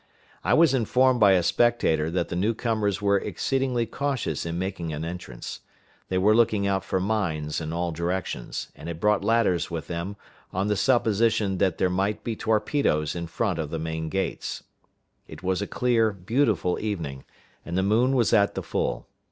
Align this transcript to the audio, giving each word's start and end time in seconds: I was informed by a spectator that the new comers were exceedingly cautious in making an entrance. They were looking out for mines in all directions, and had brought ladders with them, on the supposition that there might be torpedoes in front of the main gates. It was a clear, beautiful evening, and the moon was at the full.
I 0.43 0.55
was 0.55 0.73
informed 0.73 1.19
by 1.19 1.33
a 1.33 1.43
spectator 1.43 2.09
that 2.09 2.29
the 2.29 2.35
new 2.35 2.55
comers 2.55 3.03
were 3.03 3.19
exceedingly 3.19 3.85
cautious 3.85 4.47
in 4.47 4.57
making 4.57 4.91
an 4.91 5.05
entrance. 5.05 5.59
They 6.09 6.17
were 6.17 6.33
looking 6.35 6.65
out 6.65 6.83
for 6.83 6.99
mines 6.99 7.61
in 7.61 7.71
all 7.71 7.91
directions, 7.91 8.69
and 8.75 8.87
had 8.87 8.99
brought 8.99 9.23
ladders 9.23 9.69
with 9.69 9.85
them, 9.85 10.15
on 10.51 10.69
the 10.69 10.75
supposition 10.75 11.59
that 11.59 11.77
there 11.77 11.87
might 11.87 12.23
be 12.23 12.35
torpedoes 12.35 13.15
in 13.15 13.27
front 13.27 13.59
of 13.59 13.69
the 13.69 13.77
main 13.77 14.09
gates. 14.09 14.63
It 15.27 15.43
was 15.43 15.61
a 15.61 15.67
clear, 15.67 16.11
beautiful 16.13 16.79
evening, 16.79 17.23
and 17.63 17.77
the 17.77 17.83
moon 17.83 18.15
was 18.15 18.33
at 18.33 18.55
the 18.55 18.63
full. 18.63 19.05